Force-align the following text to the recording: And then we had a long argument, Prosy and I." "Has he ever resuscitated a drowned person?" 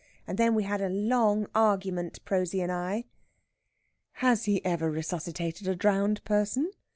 And 0.25 0.39
then 0.39 0.55
we 0.55 0.63
had 0.63 0.81
a 0.81 0.89
long 0.89 1.45
argument, 1.53 2.25
Prosy 2.25 2.59
and 2.61 2.71
I." 2.71 3.05
"Has 4.13 4.45
he 4.45 4.65
ever 4.65 4.89
resuscitated 4.89 5.67
a 5.67 5.75
drowned 5.75 6.23
person?" 6.23 6.71